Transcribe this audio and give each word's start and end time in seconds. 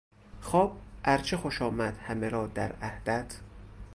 خواب 0.41 0.79
ارچه 1.03 1.37
خوش 1.37 1.61
آمد 1.61 1.97
همه 1.97 2.29
را 2.29 2.47
در 2.47 2.71
عهدت 2.81 3.39